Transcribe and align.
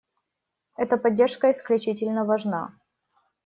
Эта 0.77 0.97
поддержка 0.97 1.51
исключительно 1.51 2.25
важна. 2.25 2.73